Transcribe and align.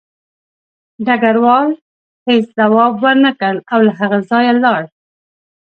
ډګروال 1.05 1.69
هېڅ 2.27 2.45
ځواب 2.57 2.93
ورنکړ 3.03 3.55
او 3.71 3.79
له 3.87 3.93
هغه 3.99 4.17
ځایه 4.29 4.53
لاړ 4.63 4.81